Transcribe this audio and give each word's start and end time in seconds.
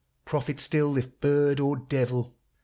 —prophet 0.25 0.59
still 0.59 0.97
if 0.97 1.19
bird 1.19 1.59
or 1.59 1.75
devil 1.75 2.35